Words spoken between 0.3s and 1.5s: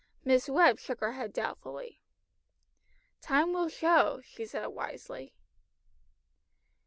Webb shook her head